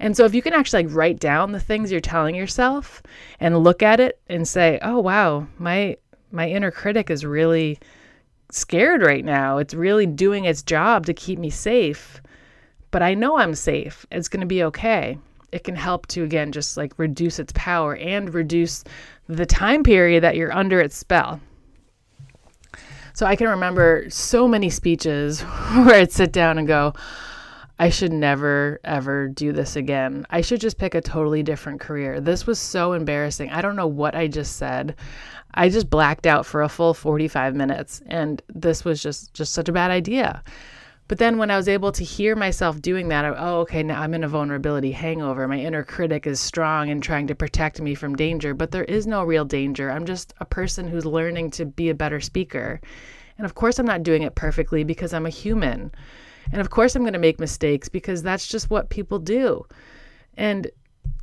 And 0.00 0.16
so 0.16 0.24
if 0.24 0.34
you 0.34 0.42
can 0.42 0.52
actually 0.52 0.84
like 0.84 0.94
write 0.94 1.20
down 1.20 1.52
the 1.52 1.60
things 1.60 1.92
you're 1.92 2.00
telling 2.00 2.34
yourself 2.34 3.00
and 3.38 3.62
look 3.62 3.80
at 3.80 4.00
it 4.00 4.20
and 4.28 4.46
say, 4.46 4.80
"Oh 4.82 4.98
wow, 4.98 5.46
my 5.56 5.98
my 6.32 6.48
inner 6.50 6.72
critic 6.72 7.10
is 7.10 7.24
really 7.24 7.78
scared 8.50 9.02
right 9.02 9.24
now. 9.24 9.58
It's 9.58 9.72
really 9.72 10.06
doing 10.06 10.46
its 10.46 10.62
job 10.62 11.06
to 11.06 11.14
keep 11.14 11.38
me 11.38 11.48
safe. 11.48 12.20
But 12.90 13.02
I 13.04 13.14
know 13.14 13.38
I'm 13.38 13.54
safe. 13.54 14.04
It's 14.10 14.28
going 14.28 14.40
to 14.40 14.46
be 14.46 14.64
okay." 14.64 15.18
It 15.52 15.62
can 15.62 15.76
help 15.76 16.08
to 16.08 16.24
again 16.24 16.50
just 16.50 16.76
like 16.76 16.92
reduce 16.98 17.38
its 17.38 17.52
power 17.54 17.94
and 17.94 18.34
reduce 18.34 18.82
the 19.28 19.46
time 19.46 19.84
period 19.84 20.24
that 20.24 20.34
you're 20.34 20.52
under 20.52 20.80
its 20.80 20.96
spell. 20.96 21.40
So 23.16 23.24
I 23.24 23.34
can 23.34 23.48
remember 23.48 24.04
so 24.10 24.46
many 24.46 24.68
speeches 24.68 25.40
where 25.72 25.94
I'd 25.94 26.12
sit 26.12 26.32
down 26.32 26.58
and 26.58 26.68
go, 26.68 26.92
I 27.78 27.88
should 27.88 28.12
never, 28.12 28.78
ever 28.84 29.28
do 29.28 29.52
this 29.52 29.74
again. 29.74 30.26
I 30.28 30.42
should 30.42 30.60
just 30.60 30.76
pick 30.76 30.94
a 30.94 31.00
totally 31.00 31.42
different 31.42 31.80
career. 31.80 32.20
This 32.20 32.46
was 32.46 32.58
so 32.58 32.92
embarrassing. 32.92 33.48
I 33.48 33.62
don't 33.62 33.74
know 33.74 33.86
what 33.86 34.14
I 34.14 34.26
just 34.26 34.56
said. 34.56 34.96
I 35.54 35.70
just 35.70 35.88
blacked 35.88 36.26
out 36.26 36.44
for 36.44 36.60
a 36.60 36.68
full 36.68 36.92
45 36.92 37.54
minutes 37.54 38.02
and 38.06 38.42
this 38.54 38.84
was 38.84 39.02
just 39.02 39.32
just 39.32 39.54
such 39.54 39.70
a 39.70 39.72
bad 39.72 39.90
idea. 39.90 40.44
But 41.08 41.18
then 41.18 41.38
when 41.38 41.52
I 41.52 41.56
was 41.56 41.68
able 41.68 41.92
to 41.92 42.02
hear 42.02 42.34
myself 42.34 42.82
doing 42.82 43.08
that, 43.08 43.24
I, 43.24 43.28
oh, 43.28 43.60
okay, 43.60 43.82
now 43.82 44.00
I'm 44.00 44.14
in 44.14 44.24
a 44.24 44.28
vulnerability 44.28 44.90
hangover. 44.90 45.46
My 45.46 45.58
inner 45.58 45.84
critic 45.84 46.26
is 46.26 46.40
strong 46.40 46.90
and 46.90 47.00
trying 47.00 47.28
to 47.28 47.34
protect 47.34 47.80
me 47.80 47.94
from 47.94 48.16
danger, 48.16 48.54
but 48.54 48.72
there 48.72 48.84
is 48.84 49.06
no 49.06 49.22
real 49.22 49.44
danger. 49.44 49.90
I'm 49.90 50.04
just 50.04 50.34
a 50.40 50.44
person 50.44 50.88
who's 50.88 51.06
learning 51.06 51.52
to 51.52 51.64
be 51.64 51.90
a 51.90 51.94
better 51.94 52.20
speaker. 52.20 52.80
And 53.38 53.44
of 53.44 53.54
course, 53.54 53.78
I'm 53.78 53.86
not 53.86 54.02
doing 54.02 54.22
it 54.22 54.34
perfectly 54.34 54.82
because 54.82 55.14
I'm 55.14 55.26
a 55.26 55.30
human. 55.30 55.92
And 56.50 56.60
of 56.60 56.70
course, 56.70 56.96
I'm 56.96 57.02
going 57.02 57.12
to 57.12 57.18
make 57.20 57.38
mistakes 57.38 57.88
because 57.88 58.22
that's 58.22 58.48
just 58.48 58.70
what 58.70 58.90
people 58.90 59.20
do. 59.20 59.64
And 60.36 60.68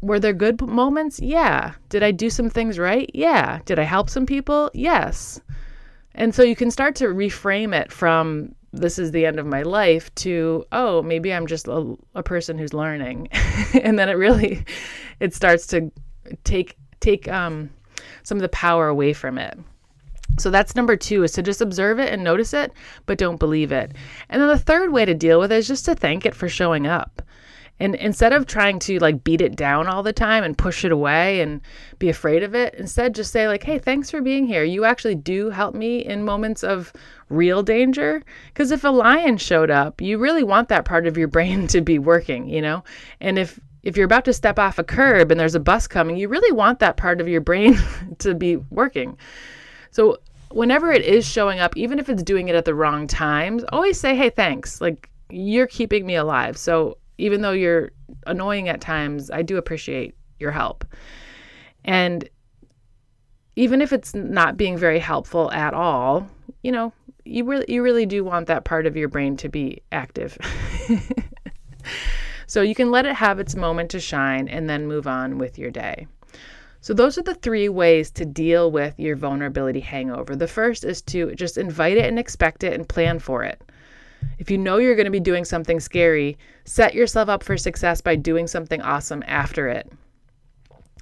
were 0.02 0.20
there 0.20 0.34
good 0.34 0.62
moments? 0.62 1.20
Yeah. 1.20 1.74
Did 1.90 2.04
I 2.04 2.12
do 2.12 2.30
some 2.30 2.50
things 2.50 2.80
right? 2.80 3.10
Yeah. 3.14 3.60
Did 3.66 3.80
I 3.80 3.84
help 3.84 4.10
some 4.10 4.26
people? 4.26 4.72
Yes. 4.74 5.42
And 6.16 6.34
so 6.34 6.44
you 6.44 6.56
can 6.56 6.72
start 6.72 6.96
to 6.96 7.06
reframe 7.06 7.74
it 7.74 7.92
from 7.92 8.54
this 8.74 8.98
is 8.98 9.12
the 9.12 9.26
end 9.26 9.40
of 9.40 9.46
my 9.46 9.62
life 9.62 10.14
to 10.16 10.66
oh 10.72 11.02
maybe 11.04 11.32
i'm 11.32 11.46
just 11.46 11.68
a, 11.68 11.96
a 12.16 12.24
person 12.24 12.58
who's 12.58 12.74
learning. 12.74 13.30
And 13.82 13.98
then 13.98 14.10
it 14.10 14.14
really 14.14 14.66
it 15.20 15.34
starts 15.34 15.68
to 15.68 15.92
take 16.44 16.78
take 17.00 17.28
um, 17.28 17.70
some 18.24 18.38
of 18.38 18.42
the 18.42 18.50
power 18.50 18.88
away 18.88 19.14
from 19.14 19.38
it. 19.38 19.58
So 20.40 20.50
that's 20.50 20.76
number 20.76 20.96
two 20.96 21.24
is 21.24 21.32
to 21.34 21.44
just 21.44 21.62
observe 21.62 22.00
it 22.00 22.12
and 22.12 22.24
notice 22.24 22.54
it 22.54 22.72
but 23.06 23.18
don't 23.18 23.40
believe 23.40 23.72
it. 23.72 23.94
And 24.30 24.42
then 24.42 24.50
the 24.50 24.58
third 24.58 24.92
way 24.92 25.06
to 25.06 25.14
deal 25.14 25.40
with 25.40 25.52
it 25.52 25.58
is 25.58 25.68
just 25.68 25.86
to 25.86 25.96
thank 25.96 26.26
it 26.26 26.36
for 26.36 26.50
showing 26.50 26.88
up 26.88 27.22
and 27.84 27.96
instead 27.96 28.32
of 28.32 28.48
trying 28.48 28.80
to 28.80 28.98
like 29.00 29.26
beat 29.26 29.42
it 29.42 29.58
down 29.58 29.88
all 29.88 30.04
the 30.04 30.14
time 30.14 30.46
and 30.46 30.58
push 30.58 30.86
it 30.86 30.92
away 30.94 31.42
and 31.42 31.60
be 32.00 32.08
afraid 32.08 32.42
of 32.42 32.56
it, 32.56 32.74
instead 32.76 33.14
just 33.14 33.30
say 33.30 33.46
like, 33.46 33.64
"Hey, 33.64 33.78
thanks 33.78 34.10
for 34.10 34.22
being 34.22 34.48
here. 34.48 34.64
You 34.64 34.86
actually 34.86 35.16
do 35.16 35.50
help 35.50 35.76
me 35.76 35.98
in 36.00 36.24
moments 36.24 36.64
of 36.64 36.94
real 37.28 37.62
danger." 37.62 38.24
Because 38.48 38.72
if 38.72 38.86
a 38.86 38.90
lion 38.90 39.36
showed 39.36 39.70
up, 39.70 40.00
you 40.00 40.18
really 40.18 40.46
want 40.46 40.70
that 40.70 40.86
part 40.86 41.06
of 41.08 41.18
your 41.18 41.28
brain 41.36 41.68
to 41.68 41.82
be 41.82 42.00
working, 42.00 42.48
you 42.48 42.62
know? 42.62 42.86
And 43.20 43.38
if 43.38 43.60
if 43.84 43.98
you're 43.98 44.06
about 44.06 44.24
to 44.26 44.34
step 44.34 44.58
off 44.58 44.80
a 44.80 44.84
curb 44.86 45.30
and 45.30 45.38
there's 45.38 45.56
a 45.56 45.60
bus 45.60 45.86
coming, 45.86 46.16
you 46.16 46.30
really 46.30 46.54
want 46.54 46.80
that 46.80 46.96
part 46.96 47.20
of 47.20 47.28
your 47.28 47.42
brain 47.42 47.78
to 48.20 48.34
be 48.34 48.56
working. 48.56 49.18
So 49.92 50.20
whenever 50.52 50.94
it 50.94 51.04
is 51.04 51.26
showing 51.26 51.60
up, 51.60 51.76
even 51.76 52.00
if 52.00 52.08
it's 52.08 52.24
doing 52.24 52.48
it 52.48 52.56
at 52.56 52.64
the 52.64 52.76
wrong 52.76 53.08
times, 53.08 53.66
always 53.74 54.00
say, 54.00 54.16
"Hey, 54.16 54.30
thanks." 54.30 54.80
Like 54.80 55.10
you're 55.30 55.68
keeping 55.68 56.06
me 56.06 56.16
alive. 56.16 56.58
So 56.58 56.98
even 57.18 57.42
though 57.42 57.52
you're 57.52 57.92
annoying 58.28 58.70
at 58.70 58.82
times, 58.82 59.30
I 59.32 59.42
do 59.42 59.58
appreciate 59.58 60.16
your 60.40 60.52
help. 60.52 60.86
And 61.86 62.28
even 63.56 63.82
if 63.82 63.94
it's 63.94 64.14
not 64.14 64.58
being 64.58 64.78
very 64.78 65.00
helpful 65.00 65.52
at 65.52 65.74
all, 65.74 66.28
you 66.64 66.72
know, 66.72 66.94
you 67.26 67.46
really 67.46 67.66
you 67.68 67.84
really 67.84 68.06
do 68.06 68.24
want 68.24 68.48
that 68.48 68.66
part 68.66 68.86
of 68.86 68.98
your 68.98 69.08
brain 69.08 69.38
to 69.38 69.50
be 69.50 69.82
active. 69.92 70.38
so 72.48 72.62
you 72.62 72.76
can 72.76 72.92
let 72.92 73.06
it 73.06 73.16
have 73.16 73.40
its 73.40 73.56
moment 73.56 73.92
to 73.92 74.00
shine 74.00 74.48
and 74.48 74.70
then 74.70 74.88
move 74.88 75.08
on 75.08 75.38
with 75.38 75.58
your 75.58 75.72
day. 75.72 76.08
So 76.82 76.94
those 76.94 77.18
are 77.18 77.24
the 77.24 77.36
three 77.36 77.70
ways 77.70 78.12
to 78.12 78.26
deal 78.26 78.70
with 78.70 79.00
your 79.00 79.16
vulnerability 79.16 79.80
hangover. 79.80 80.36
The 80.36 80.50
first 80.50 80.84
is 80.84 81.02
to 81.04 81.34
just 81.36 81.58
invite 81.58 81.96
it 81.96 82.06
and 82.06 82.20
expect 82.20 82.62
it 82.64 82.74
and 82.74 82.90
plan 82.90 83.20
for 83.20 83.44
it. 83.44 83.62
If 84.40 84.52
you 84.52 84.58
know 84.58 84.78
you're 84.78 84.96
going 84.96 85.06
to 85.06 85.12
be 85.12 85.20
doing 85.20 85.46
something 85.46 85.80
scary, 85.80 86.38
set 86.66 86.94
yourself 86.94 87.30
up 87.30 87.44
for 87.44 87.58
success 87.58 88.02
by 88.02 88.16
doing 88.16 88.48
something 88.48 88.82
awesome 88.82 89.24
after 89.28 89.68
it. 89.68 89.92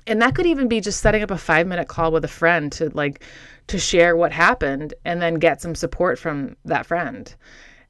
And 0.07 0.21
that 0.21 0.35
could 0.35 0.45
even 0.45 0.67
be 0.67 0.81
just 0.81 1.01
setting 1.01 1.23
up 1.23 1.31
a 1.31 1.35
5-minute 1.35 1.87
call 1.87 2.11
with 2.11 2.25
a 2.25 2.29
friend 2.29 2.71
to 2.73 2.89
like 2.89 3.23
to 3.67 3.77
share 3.77 4.15
what 4.15 4.31
happened 4.31 4.93
and 5.05 5.21
then 5.21 5.35
get 5.35 5.61
some 5.61 5.75
support 5.75 6.17
from 6.17 6.57
that 6.65 6.85
friend. 6.85 7.33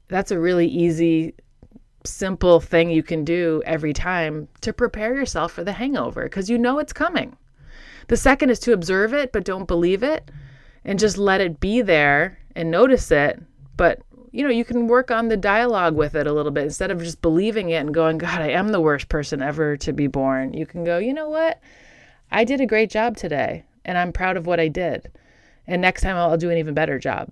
That's 0.08 0.30
a 0.30 0.38
really 0.38 0.66
easy 0.66 1.34
simple 2.04 2.60
thing 2.60 2.90
you 2.90 3.02
can 3.02 3.24
do 3.24 3.62
every 3.64 3.92
time 3.92 4.48
to 4.60 4.72
prepare 4.72 5.14
yourself 5.14 5.52
for 5.52 5.64
the 5.64 5.72
hangover 5.72 6.24
because 6.24 6.50
you 6.50 6.58
know 6.58 6.78
it's 6.78 6.92
coming. 6.92 7.36
The 8.08 8.16
second 8.16 8.50
is 8.50 8.58
to 8.60 8.72
observe 8.72 9.14
it 9.14 9.32
but 9.32 9.44
don't 9.44 9.68
believe 9.68 10.02
it 10.02 10.30
and 10.84 10.98
just 10.98 11.16
let 11.16 11.40
it 11.40 11.60
be 11.60 11.80
there 11.80 12.38
and 12.54 12.70
notice 12.70 13.10
it, 13.10 13.40
but 13.76 14.00
you 14.32 14.42
know, 14.42 14.50
you 14.50 14.64
can 14.64 14.88
work 14.88 15.10
on 15.10 15.28
the 15.28 15.36
dialogue 15.36 15.94
with 15.94 16.14
it 16.14 16.26
a 16.26 16.32
little 16.32 16.50
bit 16.50 16.64
instead 16.64 16.90
of 16.90 16.98
just 16.98 17.20
believing 17.20 17.68
it 17.68 17.76
and 17.76 17.94
going, 17.94 18.16
God, 18.16 18.40
I 18.40 18.48
am 18.48 18.68
the 18.68 18.80
worst 18.80 19.08
person 19.08 19.42
ever 19.42 19.76
to 19.76 19.92
be 19.92 20.06
born. 20.06 20.54
You 20.54 20.64
can 20.64 20.84
go, 20.84 20.98
you 20.98 21.12
know 21.12 21.28
what? 21.28 21.60
I 22.30 22.44
did 22.44 22.60
a 22.60 22.66
great 22.66 22.90
job 22.90 23.16
today 23.16 23.64
and 23.84 23.98
I'm 23.98 24.12
proud 24.12 24.38
of 24.38 24.46
what 24.46 24.58
I 24.58 24.68
did. 24.68 25.10
And 25.66 25.82
next 25.82 26.00
time 26.00 26.16
I'll 26.16 26.38
do 26.38 26.50
an 26.50 26.56
even 26.56 26.72
better 26.72 26.98
job. 26.98 27.30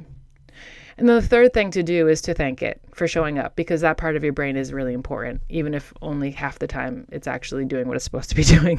And 0.99 1.09
then 1.09 1.16
the 1.16 1.26
third 1.26 1.54
thing 1.54 1.71
to 1.71 1.83
do 1.83 2.09
is 2.09 2.21
to 2.23 2.35
thank 2.35 2.62
it 2.62 2.83
for 2.92 3.09
showing 3.09 3.38
up 3.38 3.57
because 3.57 3.80
that 3.80 3.97
part 3.97 4.16
of 4.16 4.23
your 4.23 4.35
brain 4.35 4.57
is 4.57 4.71
really 4.71 4.92
important, 4.92 5.40
even 5.49 5.73
if 5.73 5.95
only 6.02 6.30
half 6.30 6.59
the 6.59 6.66
time 6.66 7.07
it's 7.11 7.26
actually 7.26 7.64
doing 7.64 7.88
what 7.88 7.97
it's 7.97 8.04
supposed 8.04 8.28
to 8.28 8.37
be 8.37 8.45
doing. 8.45 8.78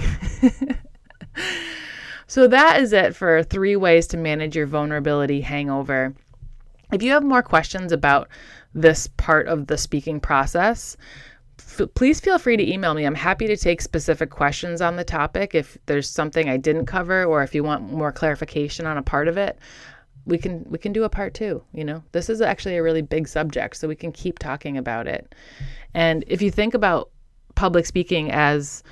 so 2.27 2.47
that 2.47 2.79
is 2.79 2.93
it 2.93 3.15
for 3.15 3.41
three 3.41 3.75
ways 3.75 4.05
to 4.07 4.17
manage 4.17 4.55
your 4.55 4.67
vulnerability 4.67 5.41
hangover. 5.41 6.13
If 6.91 7.01
you 7.01 7.11
have 7.11 7.23
more 7.23 7.41
questions 7.41 7.91
about 7.91 8.27
this 8.73 9.07
part 9.17 9.47
of 9.47 9.67
the 9.67 9.77
speaking 9.77 10.19
process, 10.19 10.97
f- 11.59 11.89
please 11.95 12.19
feel 12.19 12.37
free 12.37 12.57
to 12.57 12.73
email 12.73 12.93
me. 12.93 13.05
I'm 13.05 13.15
happy 13.15 13.47
to 13.47 13.57
take 13.57 13.81
specific 13.81 14.29
questions 14.29 14.81
on 14.81 14.95
the 14.95 15.03
topic 15.03 15.55
if 15.55 15.77
there's 15.85 16.09
something 16.09 16.49
I 16.49 16.57
didn't 16.57 16.85
cover 16.85 17.23
or 17.23 17.43
if 17.43 17.55
you 17.55 17.63
want 17.63 17.91
more 17.91 18.11
clarification 18.11 18.85
on 18.85 18.97
a 18.97 19.03
part 19.03 19.27
of 19.27 19.37
it. 19.37 19.57
We 20.25 20.37
can 20.37 20.63
we 20.69 20.77
can 20.77 20.93
do 20.93 21.03
a 21.03 21.09
part 21.09 21.33
2, 21.33 21.63
you 21.73 21.83
know. 21.83 22.03
This 22.11 22.29
is 22.29 22.41
actually 22.41 22.77
a 22.77 22.83
really 22.83 23.01
big 23.01 23.27
subject, 23.27 23.75
so 23.75 23.87
we 23.87 23.95
can 23.95 24.11
keep 24.11 24.37
talking 24.37 24.77
about 24.77 25.07
it. 25.07 25.33
And 25.95 26.23
if 26.27 26.43
you 26.43 26.51
think 26.51 26.75
about 26.75 27.09
public 27.55 27.85
speaking 27.85 28.31
as 28.31 28.83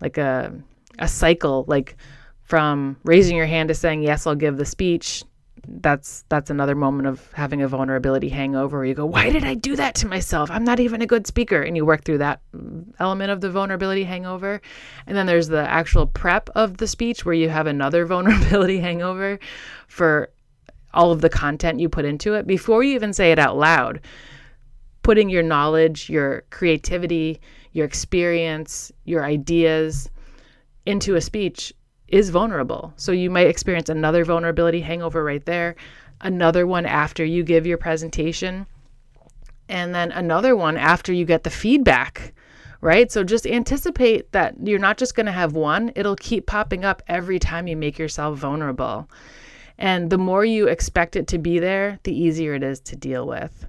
like 0.00 0.16
a 0.16 0.52
a 0.98 1.06
cycle 1.06 1.64
like 1.68 1.96
from 2.42 2.96
raising 3.04 3.36
your 3.36 3.46
hand 3.46 3.68
to 3.68 3.74
saying 3.74 4.02
yes, 4.02 4.26
I'll 4.26 4.34
give 4.34 4.56
the 4.56 4.64
speech 4.64 5.22
that's 5.80 6.24
that's 6.28 6.50
another 6.50 6.74
moment 6.74 7.06
of 7.06 7.30
having 7.32 7.62
a 7.62 7.68
vulnerability 7.68 8.28
hangover. 8.28 8.78
Where 8.78 8.86
you 8.86 8.94
go 8.94 9.06
why 9.06 9.30
did 9.30 9.44
i 9.44 9.54
do 9.54 9.76
that 9.76 9.94
to 9.96 10.06
myself? 10.06 10.50
I'm 10.50 10.64
not 10.64 10.80
even 10.80 11.02
a 11.02 11.06
good 11.06 11.26
speaker. 11.26 11.62
And 11.62 11.76
you 11.76 11.84
work 11.84 12.04
through 12.04 12.18
that 12.18 12.40
element 12.98 13.30
of 13.30 13.40
the 13.40 13.50
vulnerability 13.50 14.04
hangover. 14.04 14.60
And 15.06 15.16
then 15.16 15.26
there's 15.26 15.48
the 15.48 15.68
actual 15.68 16.06
prep 16.06 16.50
of 16.54 16.78
the 16.78 16.86
speech 16.86 17.24
where 17.24 17.34
you 17.34 17.48
have 17.48 17.66
another 17.66 18.06
vulnerability 18.14 18.80
hangover 18.80 19.38
for 19.86 20.30
all 20.94 21.12
of 21.12 21.20
the 21.20 21.28
content 21.28 21.80
you 21.80 21.88
put 21.88 22.04
into 22.04 22.34
it. 22.34 22.46
Before 22.46 22.82
you 22.82 22.94
even 22.94 23.12
say 23.12 23.32
it 23.32 23.38
out 23.38 23.56
loud 23.56 24.00
putting 25.02 25.30
your 25.30 25.42
knowledge 25.42 26.10
your 26.10 26.42
creativity 26.50 27.40
your 27.72 27.86
experience 27.86 28.92
your 29.04 29.24
ideas 29.24 30.10
into 30.84 31.14
a 31.14 31.20
speech 31.20 31.72
is 32.08 32.30
vulnerable. 32.30 32.92
So 32.96 33.12
you 33.12 33.30
might 33.30 33.48
experience 33.48 33.88
another 33.88 34.24
vulnerability 34.24 34.80
hangover 34.80 35.22
right 35.22 35.44
there, 35.44 35.76
another 36.20 36.66
one 36.66 36.86
after 36.86 37.24
you 37.24 37.42
give 37.42 37.66
your 37.66 37.78
presentation, 37.78 38.66
and 39.68 39.94
then 39.94 40.10
another 40.12 40.56
one 40.56 40.76
after 40.76 41.12
you 41.12 41.24
get 41.24 41.44
the 41.44 41.50
feedback, 41.50 42.32
right? 42.80 43.12
So 43.12 43.22
just 43.24 43.46
anticipate 43.46 44.32
that 44.32 44.54
you're 44.62 44.78
not 44.78 44.98
just 44.98 45.14
going 45.14 45.26
to 45.26 45.32
have 45.32 45.54
one, 45.54 45.92
it'll 45.94 46.16
keep 46.16 46.46
popping 46.46 46.84
up 46.84 47.02
every 47.08 47.38
time 47.38 47.66
you 47.68 47.76
make 47.76 47.98
yourself 47.98 48.38
vulnerable. 48.38 49.08
And 49.78 50.10
the 50.10 50.18
more 50.18 50.44
you 50.44 50.66
expect 50.66 51.14
it 51.14 51.28
to 51.28 51.38
be 51.38 51.58
there, 51.58 52.00
the 52.02 52.18
easier 52.18 52.54
it 52.54 52.62
is 52.62 52.80
to 52.80 52.96
deal 52.96 53.26
with. 53.26 53.66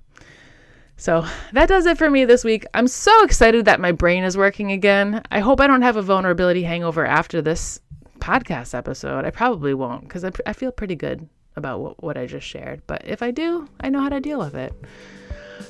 So 0.97 1.25
that 1.53 1.69
does 1.69 1.85
it 1.85 1.97
for 1.97 2.09
me 2.09 2.25
this 2.25 2.43
week. 2.43 2.65
I'm 2.73 2.87
so 2.87 3.23
excited 3.23 3.65
that 3.65 3.79
my 3.79 3.91
brain 3.91 4.23
is 4.23 4.35
working 4.35 4.71
again. 4.71 5.21
I 5.31 5.39
hope 5.39 5.61
I 5.61 5.67
don't 5.67 5.81
have 5.81 5.95
a 5.95 6.01
vulnerability 6.01 6.63
hangover 6.63 7.05
after 7.05 7.41
this 7.41 7.79
podcast 8.19 8.73
episode. 8.73 9.25
I 9.25 9.31
probably 9.31 9.73
won't 9.73 10.03
because 10.03 10.23
I, 10.23 10.31
I 10.45 10.53
feel 10.53 10.71
pretty 10.71 10.95
good 10.95 11.27
about 11.55 11.79
what, 11.79 12.03
what 12.03 12.17
I 12.17 12.25
just 12.25 12.47
shared. 12.47 12.81
But 12.87 13.03
if 13.05 13.21
I 13.23 13.31
do, 13.31 13.67
I 13.79 13.89
know 13.89 14.01
how 14.01 14.09
to 14.09 14.19
deal 14.19 14.39
with 14.39 14.55
it. 14.55 14.73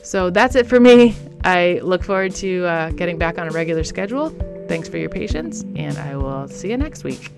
So 0.03 0.29
that's 0.29 0.55
it 0.55 0.67
for 0.67 0.79
me. 0.79 1.15
I 1.43 1.79
look 1.83 2.03
forward 2.03 2.35
to 2.35 2.65
uh, 2.65 2.91
getting 2.91 3.17
back 3.17 3.37
on 3.37 3.47
a 3.47 3.51
regular 3.51 3.83
schedule. 3.83 4.29
Thanks 4.67 4.87
for 4.87 4.97
your 4.97 5.09
patience, 5.09 5.63
and 5.75 5.97
I 5.97 6.15
will 6.15 6.47
see 6.47 6.69
you 6.69 6.77
next 6.77 7.03
week. 7.03 7.31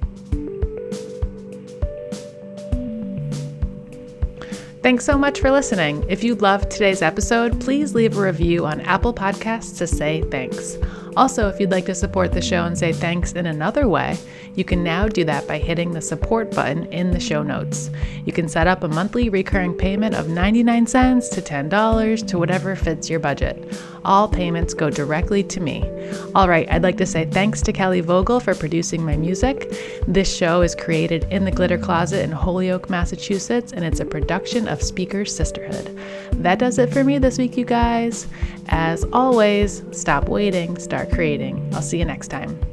Thanks 4.84 5.06
so 5.06 5.18
much 5.18 5.40
for 5.40 5.52
listening. 5.52 6.04
If 6.10 6.24
you 6.24 6.36
loved 6.36 6.72
today's 6.72 7.02
episode, 7.04 7.62
please 7.62 7.94
leave 7.94 8.18
a 8.18 8.22
review 8.22 8.66
on 8.66 8.82
Apple 8.82 9.14
Podcasts 9.14 9.78
to 9.78 9.88
say 9.88 10.24
thanks. 10.24 10.76
Also, 11.18 11.50
if 11.50 11.60
you'd 11.60 11.72
like 11.72 11.86
to 11.86 11.96
support 11.96 12.32
the 12.32 12.42
show 12.42 12.64
and 12.64 12.78
say 12.78 12.94
thanks 12.94 13.34
in 13.34 13.46
another 13.46 13.88
way, 13.88 14.18
you 14.56 14.64
can 14.64 14.84
now 14.84 15.08
do 15.08 15.24
that 15.26 15.48
by 15.48 15.58
hitting 15.58 15.92
the 15.92 16.02
support 16.02 16.52
button 16.52 16.86
in 16.88 17.12
the 17.12 17.20
show 17.20 17.44
notes. 17.44 17.90
You 18.26 18.34
can 18.34 18.48
set 18.48 18.68
up 18.68 18.84
a 18.84 18.88
monthly 18.88 19.30
recurring 19.30 19.74
payment 19.74 20.16
of 20.16 20.30
99 20.30 20.88
cents 20.88 21.30
to 21.30 21.42
$10 21.42 22.28
to 22.28 22.38
whatever 22.38 22.76
fits 22.76 23.10
your 23.10 23.20
budget. 23.20 23.80
All 24.04 24.28
payments 24.28 24.74
go 24.74 24.90
directly 24.90 25.44
to 25.44 25.60
me. 25.60 25.84
All 26.34 26.50
right, 26.50 26.70
I'd 26.72 26.84
like 26.84 26.98
to 26.98 27.06
say 27.06 27.26
thanks 27.26 27.62
to 27.62 27.74
Kelly 27.74 28.02
Vogel 28.02 28.40
for 28.40 28.56
producing 28.56 29.06
my 29.06 29.16
music. 29.16 29.72
This 30.08 30.34
show 30.34 30.62
is 30.62 30.76
created 30.76 31.26
in 31.26 31.46
the 31.46 31.52
Glitter 31.52 31.78
Closet 31.78 32.24
in 32.24 32.32
Holyoke, 32.32 32.90
Massachusetts, 32.90 33.74
and 33.74 33.86
it's 33.86 34.00
a 34.00 34.06
production 34.06 34.68
of 34.68 34.82
Speaker 34.82 35.24
Sisterhood. 35.24 35.98
That 36.34 36.60
does 36.60 36.80
it 36.80 36.92
for 36.92 37.04
me 37.04 37.20
this 37.20 37.38
week, 37.38 37.56
you 37.56 37.66
guys. 37.66 38.28
As 38.72 39.06
always, 39.12 39.84
stop 39.92 40.30
waiting, 40.30 40.78
start 40.80 41.12
creating. 41.12 41.70
I'll 41.74 41.82
see 41.82 42.00
you 42.00 42.06
next 42.06 42.30
time. 42.30 42.71